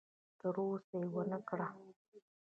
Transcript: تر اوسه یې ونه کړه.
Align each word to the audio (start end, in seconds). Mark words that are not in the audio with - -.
تر 0.39 0.55
اوسه 0.65 0.95
یې 1.01 1.07
ونه 1.13 1.39
کړه. 1.47 1.67